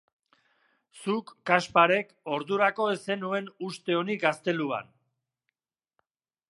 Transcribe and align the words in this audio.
Zuk, 1.01 1.29
Kasparek, 1.49 2.09
ordurako 2.39 2.89
ez 2.95 2.99
zenuen 3.11 3.53
uste 3.69 4.01
onik 4.01 4.27
gazteluan. 4.29 4.93